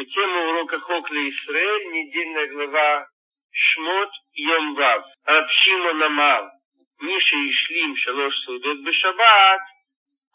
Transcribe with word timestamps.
Тема 0.00 0.48
урока 0.48 0.78
Хокли 0.80 1.30
Исраэль, 1.30 1.92
недельная 1.92 2.46
глава 2.48 3.06
Шмот 3.52 4.10
Йом 4.34 4.74
Вав. 4.74 5.04
Рабшима 5.24 5.92
Намал. 5.94 6.50
Миша 7.00 7.36
Ишлим 7.36 7.96
Шалош 7.96 8.34
Саудот 8.44 8.78
Бешабат. 8.84 9.60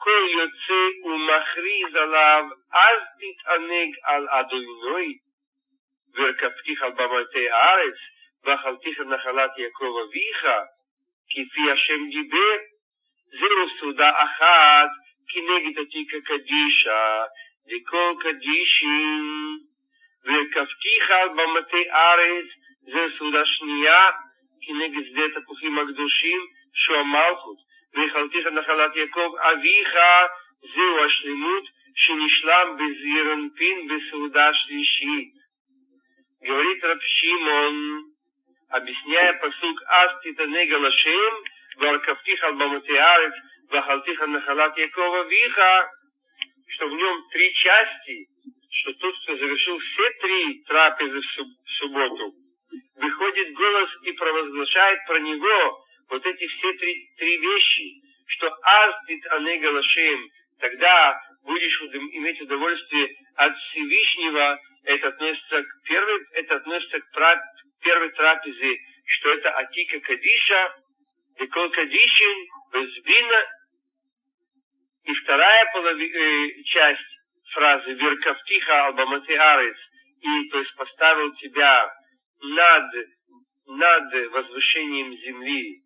כל 0.04 0.24
יוצא 0.30 1.06
ומכריז 1.06 1.96
עליו, 1.96 2.44
אז 2.74 3.00
תתענג 3.20 3.96
על 4.04 4.28
אדוני, 4.30 5.14
והרכבתיך 6.14 6.82
על 6.82 6.92
במתי 6.92 7.50
הארץ, 7.50 7.96
ואכלתיך 8.44 9.00
נחלת 9.00 9.58
יעקב 9.58 9.94
אביך, 10.06 10.46
כפי 11.30 11.72
השם 11.72 12.10
דיבר, 12.10 12.58
זהו 13.40 13.80
סעודה 13.80 14.24
אחת 14.24 14.90
כנגד 15.30 15.80
עתיקה 15.80 16.18
קדישה, 16.26 17.24
דכל 17.68 18.14
קדישים, 18.20 19.58
והרכבתיך 20.26 21.12
על 21.12 21.30
במתי 21.30 21.90
ארץ, 21.92 22.46
זהו 22.82 23.18
סעודה 23.18 23.46
שנייה 23.46 24.10
כנגד 24.62 25.04
שדה 25.10 25.42
תפוחים 25.42 25.80
הקדושים, 25.80 26.40
שהוא 26.74 26.98
המלכות, 26.98 27.58
והכלתיך 27.94 28.48
נחלת 28.48 28.96
יעקב 28.96 29.32
אביך, 29.40 29.96
זהו 30.76 31.04
השלמות 31.06 31.64
שנשלם 31.96 32.78
בזירנפין 32.78 33.88
בסעודה 33.88 34.50
שלישית. 34.54 35.42
Говорит 36.44 36.84
Раб 36.84 37.02
Шимон, 37.04 38.06
объясняя 38.70 39.34
посук 39.34 39.78
Астита 39.86 40.48
Негалашем, 40.48 41.34
Варкавтих 41.78 42.44
Албаматиарец, 42.44 43.34
Вахалтиха 43.70 44.26
Нахалат 44.26 44.76
Якова 44.76 45.24
Виха, 45.26 45.90
что 46.77 46.89
в 46.89 46.93
нем 46.93 47.25
три 47.33 47.53
части, 47.55 48.27
что 48.71 48.93
тот, 48.95 49.15
кто 49.23 49.37
завершил 49.37 49.79
все 49.79 50.11
три 50.21 50.63
трапезы 50.65 51.21
в 51.21 51.71
субботу, 51.79 52.33
выходит 52.97 53.53
голос 53.55 53.91
и 54.03 54.13
провозглашает 54.13 55.07
про 55.07 55.19
него 55.21 55.85
вот 56.11 56.25
эти 56.25 56.47
все 56.47 56.73
три, 56.75 57.09
три 57.17 57.37
вещи, 57.39 57.93
что 58.29 58.55
Астит 58.63 59.27
Анегалашем, 59.33 60.29
тогда 60.61 61.21
будешь 61.45 61.83
иметь 61.83 62.41
удовольствие 62.43 63.09
от 63.37 63.57
Всевышнего, 63.57 64.59
это 64.85 65.09
относится 65.09 65.63
к 65.63 65.83
первой, 65.89 66.21
это 66.35 66.57
относится 66.57 67.01
к 67.01 67.11
прав, 67.13 67.39
первой 67.83 68.11
трапезе, 68.11 68.77
что 69.07 69.31
это 69.31 69.51
Атика 69.51 70.01
Кадиша, 70.01 70.75
Декол 71.39 71.71
Кадишин, 71.71 72.47
Безбина, 72.73 73.47
и 75.07 75.15
вторая 75.15 75.71
половина, 75.73 76.17
э, 76.17 76.63
часть 76.65 77.19
фразы 77.53 77.93
Веркавтиха 77.93 78.87
Албаматиарец, 78.87 79.77
и 80.21 80.49
то 80.49 80.59
есть 80.59 80.75
поставил 80.77 81.33
тебя 81.37 81.95
над, 82.43 82.95
над 83.67 84.33
возвышением 84.33 85.17
земли, 85.19 85.81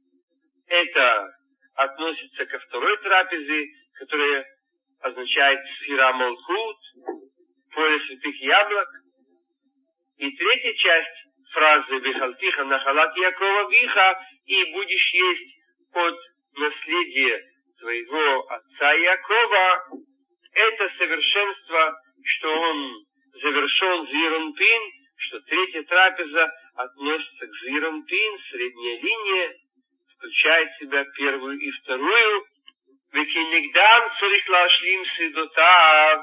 это 0.68 1.34
относится 1.74 2.46
ко 2.46 2.58
второй 2.60 2.96
трапезе, 2.98 3.66
которая 3.98 4.46
означает 5.02 5.60
сфера 5.76 6.12
Малхут, 6.14 6.76
поле 7.74 8.00
святых 8.06 8.40
яблок. 8.40 8.88
И 10.16 10.30
третья 10.30 10.72
часть 10.74 11.52
фразы 11.52 11.98
«Бехалтиха 11.98 12.64
нахалат 12.64 13.16
Якова 13.16 13.70
Виха» 13.70 14.18
и 14.46 14.64
будешь 14.72 15.14
есть 15.14 15.56
от 15.92 16.18
наследия 16.56 17.49
твоего 17.79 18.47
отца 18.49 18.93
Якова, 18.93 19.83
это 20.53 20.91
совершенство, 20.97 21.93
что 22.23 22.53
он 22.53 23.05
завершен 23.33 24.07
Зиронпин, 24.07 24.81
что 25.17 25.39
третья 25.41 25.83
трапеза 25.83 26.51
относится 26.75 27.47
к 27.47 27.51
Зиронпин, 27.63 28.39
средняя 28.51 29.01
линия, 29.01 29.53
включает 30.15 30.69
в 30.71 30.79
себя 30.79 31.05
первую 31.17 31.59
и 31.59 31.71
вторую, 31.71 32.43
וכנגדם 33.13 34.01
צריך 34.19 34.49
להשלים 34.49 35.03
סעודותיו, 35.17 36.17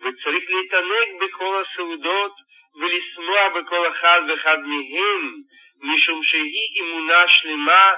וצריך 0.00 0.44
להתענג 0.50 1.20
בכל 1.20 1.62
הסעודות 1.62 2.32
ולשמוח 2.74 3.52
בכל 3.54 3.88
אחד 3.88 4.20
ואחד 4.28 4.58
מהם, 4.58 5.34
משום 5.82 6.24
שהיא 6.24 6.82
אמונה 6.82 7.24
שלמה, 7.28 7.92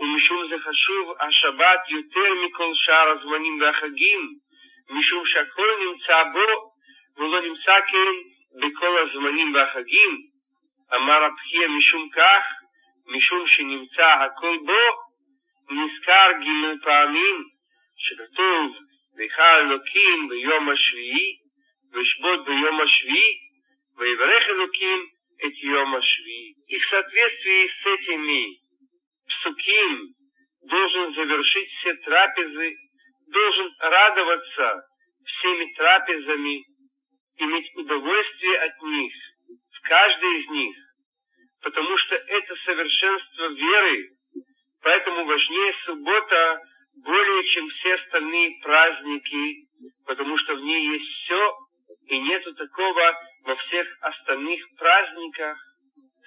ומשום 0.00 0.48
זה 0.48 0.56
חשוב 0.58 1.14
השבת 1.20 1.80
יותר 1.88 2.34
מכל 2.44 2.70
שאר 2.74 3.08
הזמנים 3.08 3.60
והחגים, 3.60 4.20
משום 4.90 5.26
שהכל 5.26 5.68
נמצא 5.80 6.22
בו, 6.32 6.72
ולא 7.16 7.40
נמצא 7.40 7.72
כן 7.90 8.12
בכל 8.60 8.98
הזמנים 8.98 9.54
והחגים. 9.54 10.18
אמר 10.94 11.24
הבחייה 11.24 11.68
משום 11.68 12.08
כך, 12.08 12.44
משום 13.06 13.46
שנמצא 13.46 14.06
הכל 14.06 14.56
בו, 14.66 14.82
נזכר 15.70 16.28
ג' 16.40 16.84
פעמים, 16.84 17.44
שכתוב, 17.96 18.76
ויכל 19.16 19.42
אלוקים 19.42 20.28
ביום 20.28 20.68
השביעי, 20.70 21.36
וישבות 21.92 22.44
ביום 22.44 22.80
השביעי, 22.80 23.34
ויברך 23.98 24.48
אלוקים 24.48 25.06
את 25.44 25.62
יום 25.62 25.94
השביעי. 25.94 26.52
И 26.68 26.78
в 26.78 26.84
соответствии 26.90 27.68
с 27.80 27.86
этими 27.86 28.58
Псуким 29.41 30.13
должен 30.63 31.13
завершить 31.15 31.69
все 31.69 31.93
трапезы, 31.95 32.75
должен 33.27 33.75
радоваться 33.79 34.83
всеми 35.25 35.73
трапезами, 35.73 36.63
иметь 37.37 37.75
удовольствие 37.75 38.59
от 38.59 38.81
них, 38.83 39.13
в 39.73 39.81
каждой 39.87 40.41
из 40.41 40.49
них, 40.49 40.75
потому 41.63 41.97
что 41.97 42.15
это 42.15 42.55
совершенство 42.65 43.47
веры, 43.47 44.09
поэтому 44.83 45.25
важнее 45.25 45.73
суббота 45.85 46.61
более 47.03 47.43
чем 47.53 47.69
все 47.69 47.93
остальные 47.95 48.59
праздники, 48.61 49.67
потому 50.05 50.37
что 50.37 50.55
в 50.55 50.61
ней 50.61 50.97
есть 50.97 51.09
все, 51.09 51.57
и 52.07 52.19
нету 52.19 52.53
такого 52.55 53.17
во 53.43 53.55
всех 53.55 53.87
остальных 54.01 54.61
праздниках. 54.77 55.57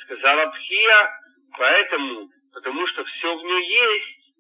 Сказала 0.03 0.47
Бхия, 0.47 1.11
поэтому, 1.57 2.29
потому 2.55 2.87
что 2.87 3.05
все 3.05 3.37
в 3.37 3.45
ней 3.45 3.69
есть, 3.69 4.35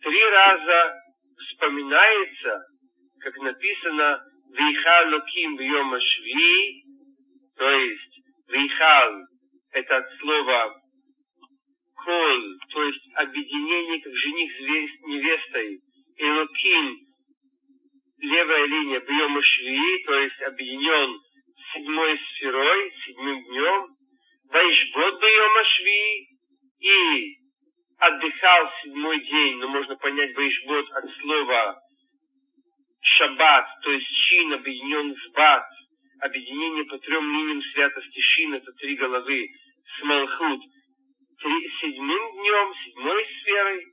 три 0.00 0.24
раза 0.24 0.94
вспоминается, 1.38 2.64
как 3.20 3.36
написано 3.38 4.22
«Вейхал 4.52 5.14
луким 5.14 5.56
в 5.56 5.60
йома 5.60 6.00
шви», 6.00 6.84
то 7.56 7.70
есть 7.70 8.20
«Вейхал»— 8.48 9.22
это 9.72 9.96
от 9.96 10.06
слова 10.20 10.80
коль, 12.04 12.58
то 12.70 12.84
есть 12.84 13.04
объединение 13.14 14.00
как 14.00 14.14
жених 14.14 14.52
с 14.52 15.06
невестой, 15.06 15.80
Элоким, 16.20 16.98
левая 18.18 18.66
линия 18.66 19.00
Бьема 19.00 19.42
Швии, 19.42 20.04
то 20.04 20.14
есть 20.18 20.42
объединен 20.42 21.20
седьмой 21.72 22.18
сферой, 22.18 22.67
седьмой 28.88 29.20
день, 29.20 29.58
но 29.58 29.68
можно 29.68 29.96
понять 29.96 30.34
Вайшбот 30.34 30.90
от 30.92 31.04
слова 31.20 31.80
Шаббат, 33.00 33.66
то 33.82 33.92
есть 33.92 34.06
Чин 34.06 34.52
объединен 34.54 35.14
с 35.14 35.32
Бат, 35.32 35.66
объединение 36.20 36.84
по 36.84 36.98
трем 36.98 37.24
линиям 37.24 37.62
святости 37.62 38.20
Шин, 38.20 38.54
это 38.54 38.72
три 38.72 38.96
головы, 38.96 39.48
с 39.98 40.02
Малхут, 40.04 40.62
седьмым 41.80 42.32
днем, 42.32 42.74
седьмой 42.84 43.26
сферой, 43.40 43.84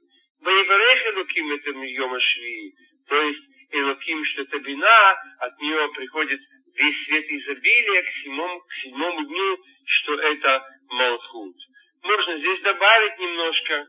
Ваеварех 0.41 1.16
Элуким 1.16 1.51
это 1.51 1.72
Йома 1.72 2.19
Шви, 2.19 2.73
то 3.07 3.22
есть 3.22 3.44
Элуким, 3.72 4.25
что 4.25 4.41
это 4.44 4.59
бина, 4.59 5.16
от 5.39 5.59
нее 5.59 5.89
приходит 5.95 6.39
весь 6.75 7.05
свет 7.05 7.25
изобилия 7.29 8.03
к 8.03 8.07
седьмому, 8.22 8.59
к 8.59 8.73
седьмому 8.84 9.23
дню, 9.25 9.58
что 9.85 10.19
это 10.19 10.64
Малхут. 10.90 11.55
Можно 12.03 12.37
здесь 12.37 12.61
добавить 12.61 13.19
немножко 13.19 13.87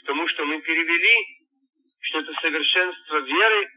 к 0.00 0.06
тому, 0.06 0.26
что 0.28 0.44
мы 0.44 0.60
перевели, 0.60 1.24
что 2.00 2.20
это 2.20 2.32
совершенство 2.40 3.18
веры, 3.18 3.68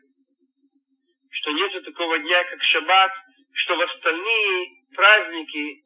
что 1.41 1.51
нет 1.51 1.83
такого 1.83 2.19
дня, 2.19 2.43
как 2.43 2.61
Шаббат, 2.61 3.11
что 3.53 3.75
в 3.75 3.81
остальные 3.81 4.67
праздники, 4.95 5.81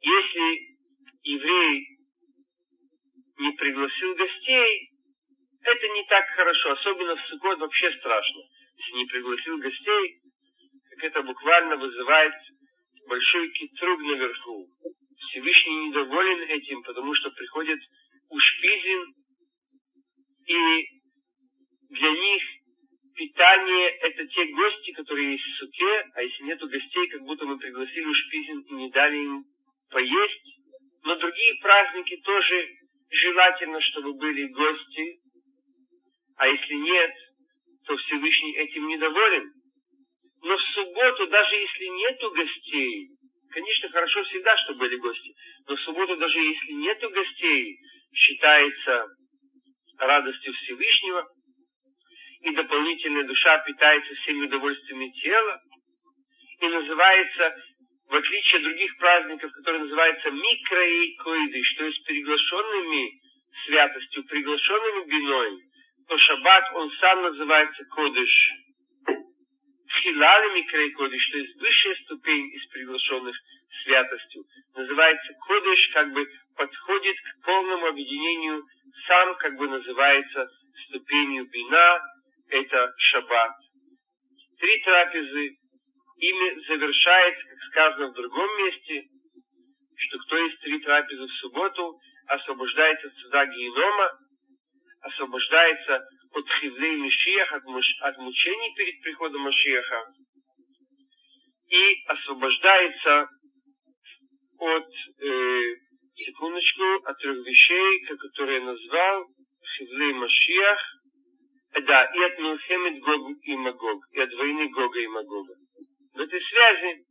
если 0.00 0.76
еврей 1.22 1.86
не 3.38 3.52
пригласил 3.52 4.14
гостей, 4.16 4.90
это 5.62 5.88
не 5.88 6.04
так 6.06 6.26
хорошо, 6.30 6.72
особенно 6.72 7.16
в 7.16 7.26
Суккот 7.28 7.58
вообще 7.60 7.92
страшно. 7.98 8.42
Если 8.78 8.96
не 8.96 9.06
пригласил 9.06 9.58
гостей, 9.58 10.16
так 10.90 11.04
это 11.04 11.22
буквально 11.22 11.76
вызывает 11.76 12.34
большой 13.06 13.48
китруг 13.50 14.00
наверху. 14.00 14.66
А 36.42 36.48
если 36.48 36.74
нет, 36.74 37.12
то 37.86 37.96
Всевышний 37.96 38.56
этим 38.56 38.88
недоволен. 38.88 39.52
Но 40.42 40.56
в 40.56 40.62
субботу, 40.74 41.28
даже 41.28 41.54
если 41.54 41.84
нету 41.84 42.32
гостей, 42.32 43.10
конечно, 43.50 43.88
хорошо 43.90 44.24
всегда, 44.24 44.56
чтобы 44.64 44.80
были 44.80 44.96
гости, 44.96 45.32
но 45.68 45.76
в 45.76 45.80
субботу, 45.82 46.16
даже 46.16 46.40
если 46.40 46.72
нету 46.72 47.10
гостей, 47.10 47.78
считается 48.12 49.06
радостью 49.98 50.52
Всевышнего, 50.54 51.28
и 52.40 52.50
дополнительная 52.50 53.22
душа 53.22 53.58
питается 53.58 54.12
всеми 54.16 54.46
удовольствиями 54.46 55.12
тела, 55.22 55.60
и 56.58 56.66
называется, 56.66 57.54
в 58.08 58.16
отличие 58.16 58.56
от 58.56 58.64
других 58.64 58.96
праздников, 58.98 59.52
которые 59.52 59.84
называются 59.84 60.28
микроикоиды, 60.32 61.62
что 61.62 61.84
есть 61.84 62.04
приглашенными 62.04 63.12
святостью, 63.64 64.24
приглашенными 64.24 65.08
биной, 65.08 65.71
то 66.08 66.18
шаббат, 66.18 66.64
он 66.74 66.90
сам 67.00 67.22
называется 67.22 67.84
кодыш. 67.84 68.52
Хилали 70.02 70.54
микрей 70.54 70.90
кодыш, 70.92 71.30
то 71.30 71.38
есть 71.38 71.60
высшая 71.60 71.94
ступень 72.04 72.48
из 72.54 72.66
приглашенных 72.68 73.36
святостью. 73.84 74.44
Называется 74.74 75.32
кодыш, 75.46 75.90
как 75.92 76.12
бы 76.12 76.26
подходит 76.56 77.16
к 77.16 77.44
полному 77.44 77.86
объединению, 77.86 78.62
сам 79.06 79.34
как 79.36 79.56
бы 79.56 79.68
называется 79.68 80.48
ступенью 80.86 81.46
бина, 81.50 82.00
это 82.48 82.92
шаббат. 82.96 83.52
Три 84.58 84.80
трапезы, 84.82 85.56
ими 86.18 86.66
завершается, 86.66 87.48
как 87.48 87.58
сказано 87.70 88.08
в 88.08 88.14
другом 88.14 88.48
месте, 88.64 89.04
что 89.96 90.18
кто 90.18 90.36
есть 90.38 90.60
три 90.60 90.78
трапезы 90.80 91.26
в 91.26 91.32
субботу, 91.40 91.98
освобождается 92.28 93.08
от 93.08 93.14
суда 93.14 93.46
генома, 93.46 94.10
освобождается 95.02 96.06
от 96.32 96.48
хивлей 96.60 96.96
Мишиях, 96.96 97.52
от, 97.52 97.64
муч, 97.64 97.84
от 98.00 98.18
мучений 98.18 98.74
перед 98.76 99.00
приходом 99.02 99.42
Машиаха, 99.42 100.04
и 101.68 102.04
освобождается 102.06 103.28
от, 104.58 104.88
э, 105.20 105.74
секундочку, 106.16 106.84
от 107.04 107.18
трех 107.18 107.46
вещей, 107.46 108.00
которые 108.16 108.58
я 108.60 108.64
назвал, 108.64 109.26
хивлей 109.76 110.12
Машиах, 110.14 110.78
да, 111.80 112.04
и 112.04 112.22
от 112.22 112.38
Милхемет 112.38 113.00
Гог 113.00 113.38
и 113.42 113.56
Магог, 113.56 114.04
и 114.12 114.20
от 114.20 114.32
войны 114.34 114.68
Гога 114.68 115.00
и 115.00 115.06
Магога. 115.06 115.54
В 116.14 116.20
этой 116.20 116.40
связи 116.40 117.04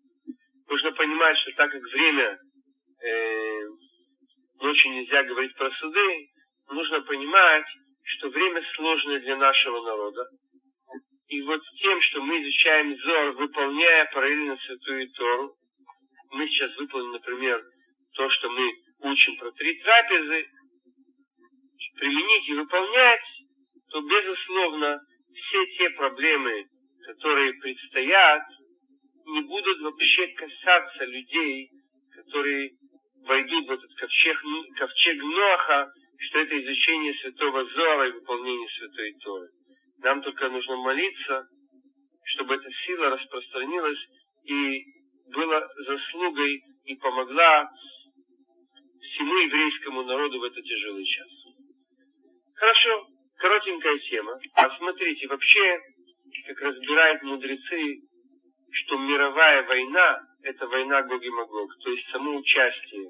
нужно 0.69 0.91
понимать, 0.91 1.38
что 1.39 1.51
так 1.53 1.71
как 1.71 1.81
время 1.81 2.38
э, 3.03 3.61
ночью 4.61 4.91
нельзя 4.91 5.23
говорить 5.23 5.55
про 5.55 5.71
суды, 5.71 6.27
нужно 6.71 7.01
понимать, 7.01 7.65
что 8.03 8.29
время 8.29 8.63
сложное 8.75 9.19
для 9.19 9.38
нашего 9.38 9.81
народа. 9.83 10.25
И 11.27 11.41
вот 11.44 11.62
тем, 11.81 12.01
что 12.01 12.21
мы 12.21 12.41
изучаем 12.41 12.95
Зор, 12.97 13.31
выполняя 13.33 14.06
параллельно 14.13 14.57
Святую 14.57 15.09
Тору, 15.12 15.56
мы 16.31 16.47
сейчас 16.47 16.75
выполним, 16.77 17.12
например, 17.12 17.63
то, 18.15 18.29
что 18.29 18.50
мы 18.50 18.73
учим 19.00 19.38
про 19.38 19.51
три 19.51 19.79
трапезы, 19.81 20.47
применить 21.95 22.50
и 22.50 22.53
выполнять, 22.53 23.21
то, 23.89 24.01
безусловно, 24.01 25.00
все 25.33 25.65
те 25.77 25.89
проблемы, 25.91 26.65
которые 27.06 27.53
предстоят, 27.53 28.44
не 29.25 29.41
будут 29.41 29.81
вообще 29.81 30.27
касаться 30.27 31.06
людей, 31.06 31.69
которые 32.15 32.71
войдут 33.25 33.67
в 33.67 33.71
этот 33.71 33.94
ковчег, 33.95 34.38
ковчег 34.77 35.24
Что 36.23 36.39
это 36.39 36.62
изучение 36.62 37.13
Святого 37.15 37.65
Зора 37.65 38.09
и 38.09 38.12
выполнение 38.12 38.68
Святой 38.77 39.13
Торы. 39.23 39.47
Нам 40.03 40.21
только 40.21 40.50
нужно 40.50 40.75
молиться, 40.77 41.47
чтобы 42.25 42.56
эта 42.56 42.69
сила 42.85 43.09
распространилась 43.09 44.00
и 44.45 44.83
была 45.33 45.68
заслугой 45.77 46.62
и 46.85 46.95
помогла 46.95 47.69
всему 49.00 49.35
еврейскому 49.35 50.03
народу 50.03 50.39
в 50.39 50.44
этот 50.44 50.63
тяжелый 50.63 51.06
час. 51.06 51.27
Хорошо, 52.53 53.07
коротенькая 53.38 53.97
тема. 53.97 54.39
А 54.53 54.77
смотрите, 54.77 55.27
вообще, 55.27 55.79
как 56.47 56.62
разбирают 56.62 57.24
мудрецы, 57.24 57.95
что 58.74 58.97
мировая 59.00 59.63
война– 59.63 60.21
это 60.44 60.67
война 60.67 61.01
Гог 61.01 61.24
Магог, 61.24 61.71
то 61.83 61.89
есть 61.89 62.07
само 62.12 62.38
участие 62.38 63.09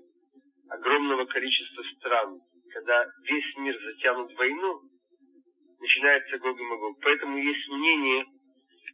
огромного 0.70 1.26
количества 1.26 1.84
стран– 1.98 2.40
когда 2.74 3.06
весь 3.24 3.58
мир 3.58 3.78
затянут 3.84 4.32
в 4.32 4.38
войну, 4.38 4.82
начинается 5.80 6.38
Гог 6.40 6.60
Магог. 6.60 6.98
Поэтому 7.02 7.38
есть 7.38 7.68
мнение, 7.70 8.26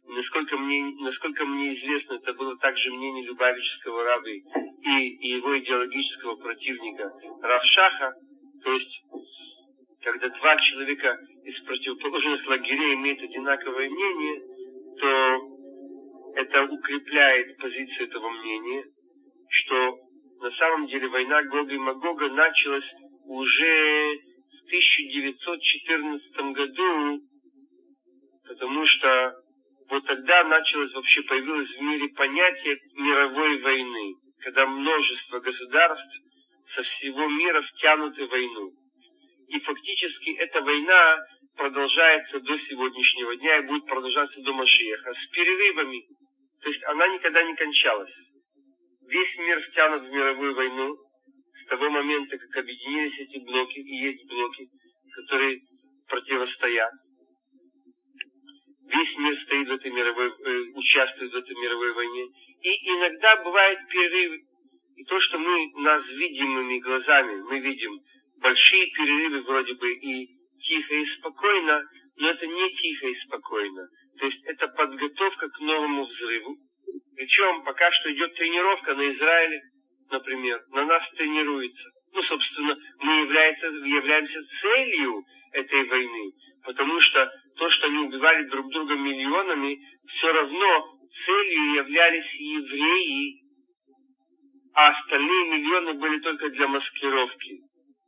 насколько 0.06 0.56
мне, 0.56 0.94
насколько 1.00 1.44
мне 1.44 1.74
известно, 1.74 2.14
это 2.14 2.32
было 2.34 2.56
также 2.58 2.90
мнение 2.90 3.26
Любавического 3.26 4.04
Рабы 4.04 4.30
и, 4.30 5.08
и 5.16 5.28
его 5.36 5.58
идеологического 5.58 6.36
противника 6.36 7.12
Равшаха, 7.42 8.14
то 8.64 8.72
есть 8.72 9.02
когда 10.02 10.28
два 10.28 10.56
человека 10.56 11.18
из 11.44 11.60
противоположных 11.64 12.46
лагерей 12.46 12.94
имеют 12.94 13.20
одинаковое 13.20 13.90
мнение, 13.90 14.42
то 14.98 15.58
это 16.36 16.62
укрепляет 16.72 17.56
позицию 17.58 18.08
этого 18.08 18.30
мнения, 18.30 18.84
что 19.50 19.98
на 20.40 20.50
самом 20.52 20.86
деле 20.86 21.08
война 21.08 21.42
Гога 21.42 21.74
и 21.74 21.78
Магога 21.78 22.28
началась 22.30 22.90
уже 23.28 24.16
в 24.16 24.66
1914 24.66 26.36
году, 26.56 27.20
потому 28.46 28.86
что 28.86 29.34
вот 29.90 30.06
тогда 30.06 30.44
началось 30.44 30.92
вообще 30.94 31.22
появилось 31.22 31.70
в 31.70 31.80
мире 31.80 32.08
понятие 32.08 32.76
мировой 32.94 33.60
войны, 33.60 34.14
когда 34.40 34.66
множество 34.66 35.40
государств 35.40 36.18
со 36.74 36.82
всего 36.82 37.28
мира 37.28 37.62
втянуты 37.62 38.26
в 38.26 38.30
войну. 38.30 38.70
И 39.48 39.60
фактически 39.60 40.30
эта 40.38 40.60
война 40.60 41.18
продолжается 41.56 42.40
до 42.40 42.58
сегодняшнего 42.60 43.36
дня 43.36 43.58
и 43.58 43.66
будет 43.66 43.86
продолжаться 43.86 44.40
до 44.40 44.52
Машиеха 44.52 45.12
с 45.12 45.30
перерывами. 45.32 46.02
То 46.62 46.68
есть 46.70 46.84
она 46.84 47.08
никогда 47.08 47.42
не 47.42 47.54
кончалась. 47.54 48.12
Весь 49.08 49.38
мир 49.38 49.60
втянут 49.62 50.02
в 50.02 50.12
мировую 50.12 50.54
войну, 50.54 50.96
того 51.78 51.90
момента, 51.90 52.36
как 52.36 52.56
объединились 52.56 53.18
эти 53.20 53.38
блоки, 53.44 53.78
и 53.78 53.96
есть 53.96 54.26
блоки, 54.26 54.66
которые 55.14 55.60
противостоят. 56.08 56.92
Весь 58.88 59.18
мир 59.18 59.38
стоит 59.44 59.68
в 59.68 59.72
этой 59.72 59.90
мировой, 59.90 60.28
э, 60.28 60.60
участвует 60.74 61.32
в 61.32 61.36
этой 61.36 61.54
мировой 61.56 61.92
войне. 61.92 62.24
И 62.62 62.88
иногда 62.88 63.36
бывают 63.44 63.80
перерывы. 63.88 64.40
И 64.96 65.04
то, 65.04 65.20
что 65.20 65.38
мы 65.38 65.82
нас 65.82 66.04
видимыми 66.08 66.78
глазами, 66.80 67.42
мы 67.42 67.60
видим 67.60 67.92
большие 68.40 68.86
перерывы 68.90 69.42
вроде 69.42 69.74
бы 69.74 69.92
и 69.92 70.26
тихо 70.60 70.94
и 70.94 71.06
спокойно, 71.18 71.84
но 72.16 72.30
это 72.30 72.46
не 72.46 72.76
тихо 72.76 73.06
и 73.08 73.20
спокойно. 73.26 73.86
То 74.18 74.26
есть 74.26 74.44
это 74.46 74.68
подготовка 74.68 75.48
к 75.48 75.60
новому 75.60 76.06
взрыву. 76.06 76.56
Причем 77.14 77.62
пока 77.64 77.90
что 77.92 78.12
идет 78.12 78.34
тренировка 78.34 78.94
на 78.94 79.12
Израиле, 79.12 79.60
например, 80.10 80.60
на 80.70 80.84
нас 80.84 81.02
тренируется. 81.16 81.88
Ну, 82.12 82.22
собственно, 82.22 82.76
мы 83.00 83.12
являемся, 83.22 83.66
являемся 83.66 84.40
целью 84.60 85.22
этой 85.52 85.84
войны, 85.88 86.32
потому 86.64 87.00
что 87.00 87.30
то, 87.56 87.70
что 87.70 87.86
они 87.86 87.98
убивали 87.98 88.44
друг 88.48 88.70
друга 88.70 88.94
миллионами, 88.94 89.78
все 90.08 90.32
равно 90.32 90.98
целью 91.26 91.74
являлись 91.74 92.34
евреи, 92.34 93.42
а 94.74 94.88
остальные 94.88 95.50
миллионы 95.50 95.94
были 95.94 96.20
только 96.20 96.48
для 96.50 96.68
маскировки, 96.68 97.60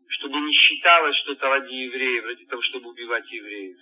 чтобы 0.08 0.40
не 0.40 0.52
считалось, 0.52 1.16
что 1.16 1.32
это 1.32 1.48
ради 1.48 1.72
евреев, 1.72 2.24
ради 2.24 2.46
того, 2.46 2.62
чтобы 2.62 2.90
убивать 2.90 3.30
евреев 3.30 3.76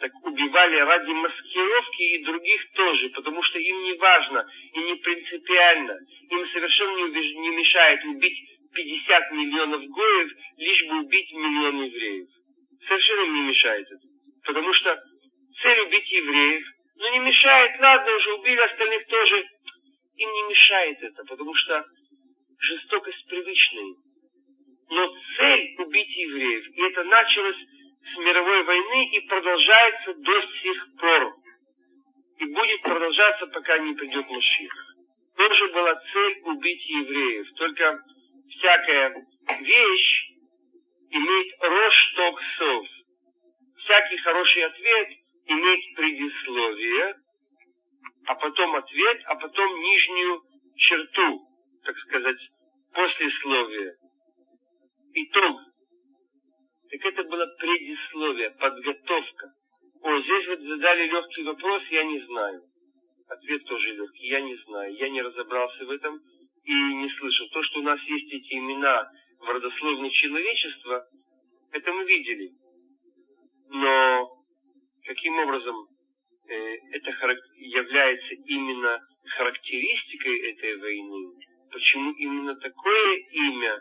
так 0.00 0.12
убивали 0.24 0.76
ради 0.76 1.10
маскировки 1.10 2.02
и 2.02 2.24
других 2.24 2.72
тоже, 2.72 3.10
потому 3.10 3.42
что 3.42 3.58
им 3.58 3.82
не 3.84 3.92
важно 3.94 4.46
и 4.72 4.78
не 4.78 4.94
принципиально. 4.94 5.98
Им 6.30 6.48
совершенно 6.48 7.06
не, 7.08 7.48
мешает 7.50 8.04
убить 8.06 8.38
50 8.74 9.32
миллионов 9.32 9.84
гоев, 9.84 10.30
лишь 10.56 10.88
бы 10.88 11.00
убить 11.00 11.32
миллион 11.32 11.84
евреев. 11.84 12.28
Совершенно 12.88 13.30
не 13.30 13.40
мешает 13.42 13.86
это. 13.86 14.08
Потому 14.46 14.72
что 14.72 14.98
цель 15.60 15.80
убить 15.80 16.10
евреев, 16.10 16.66
но 16.96 17.08
не 17.10 17.18
мешает, 17.18 17.80
ладно, 17.80 18.16
уже 18.16 18.32
убили 18.34 18.60
остальных 18.60 19.06
тоже. 19.06 19.44
Им 20.16 20.30
не 20.32 20.42
мешает 20.48 21.02
это, 21.02 21.24
потому 21.24 21.54
что 21.54 21.84
жестокость 22.58 23.26
привычная. 23.28 23.94
Но 24.88 25.14
цель 25.36 25.74
убить 25.78 26.16
евреев, 26.16 26.66
и 26.74 26.82
это 26.82 27.04
началось 27.04 27.56
с 28.02 28.18
мировой 28.18 28.62
войны 28.64 29.08
и 29.12 29.20
продолжается 29.26 30.14
до 30.14 30.42
сих 30.62 30.86
пор. 30.98 31.34
и 32.38 32.44
будет 32.46 32.79
продолжаться, 32.90 33.46
пока 33.46 33.78
не 33.78 33.94
придет 33.94 34.28
Маших. 34.28 34.72
Тоже 35.36 35.68
была 35.72 35.94
цель 36.12 36.40
убить 36.42 36.86
евреев. 36.88 37.46
Только 37.54 38.02
всякая 38.48 39.14
вещь 39.60 40.32
имеет 41.10 41.62
рошток 41.62 42.40
сов. 42.58 42.86
Всякий 43.76 44.16
хороший 44.18 44.64
ответ 44.64 45.08
имеет 45.46 45.96
предисловие, 45.96 47.14
а 48.26 48.34
потом 48.34 48.74
ответ, 48.74 49.22
а 49.26 49.36
потом 49.36 49.80
нижнюю 49.80 50.40
черту, 50.76 51.42
так 51.84 51.96
сказать, 51.96 52.40
послесловие. 52.92 53.94
Итог. 55.14 55.60
Так 56.90 57.04
это 57.04 57.22
было 57.22 57.46
предисловие, 57.56 58.50
подготовка. 58.50 59.46
О, 60.02 60.20
здесь 60.22 60.48
вот 60.48 60.60
задали 60.60 61.06
легкий 61.06 61.42
вопрос, 61.44 61.82
я 61.90 62.02
не 62.02 62.18
знаю. 62.26 62.62
Ответ 63.30 63.64
тоже 63.64 63.94
легкий, 63.94 64.26
я 64.26 64.40
не 64.40 64.56
знаю. 64.56 64.92
Я 64.94 65.08
не 65.08 65.22
разобрался 65.22 65.84
в 65.84 65.90
этом 65.90 66.18
и 66.64 66.72
не 66.72 67.08
слышал. 67.10 67.48
То, 67.50 67.62
что 67.62 67.78
у 67.78 67.82
нас 67.82 68.00
есть 68.02 68.32
эти 68.32 68.54
имена 68.54 69.08
в 69.38 69.48
родословной 69.48 70.10
человечества, 70.10 71.06
это 71.70 71.92
мы 71.92 72.04
видели. 72.06 72.50
Но 73.68 74.28
каким 75.04 75.38
образом 75.38 75.76
э, 76.48 76.54
это 76.90 77.10
является 77.54 78.34
именно 78.34 78.98
характеристикой 79.36 80.50
этой 80.50 80.76
войны, 80.78 81.32
почему 81.70 82.10
именно 82.14 82.56
такое 82.56 83.16
имя 83.30 83.78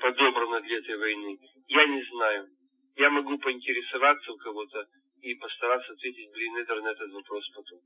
подобрано 0.00 0.62
для 0.62 0.78
этой 0.78 0.96
войны, 0.96 1.36
я 1.66 1.86
не 1.88 2.02
знаю. 2.04 2.46
Я 2.96 3.10
могу 3.10 3.36
поинтересоваться 3.36 4.32
у 4.32 4.36
кого-то 4.38 4.86
и 5.20 5.34
постараться 5.34 5.92
ответить 5.92 6.32
блин 6.32 6.54
на 6.54 6.88
этот 6.88 7.12
вопрос 7.12 7.46
потом. 7.54 7.76